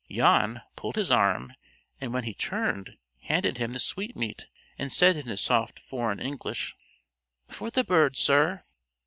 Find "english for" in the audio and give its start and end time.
6.19-7.69